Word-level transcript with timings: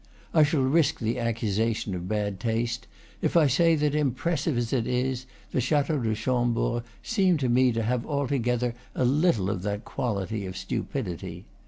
I 0.33 0.41
shall 0.41 0.63
risk 0.63 0.97
the 0.99 1.19
ac 1.19 1.45
cusation 1.45 1.93
of 1.93 2.07
bad 2.07 2.39
taste 2.39 2.87
if 3.21 3.37
I 3.37 3.45
say 3.45 3.75
that, 3.75 3.93
impressive 3.93 4.57
as 4.57 4.73
it 4.73 4.87
is, 4.87 5.27
the 5.51 5.61
Chateau 5.61 5.99
de 5.99 6.15
Chambord 6.15 6.81
seemed 7.03 7.39
to 7.41 7.49
me 7.49 7.71
to 7.71 7.83
have 7.83 8.07
al 8.07 8.25
together 8.25 8.73
a 8.95 9.05
little 9.05 9.51
of 9.51 9.61
that 9.61 9.85
quality 9.85 10.47
of 10.47 10.57
stupidity. 10.57 11.45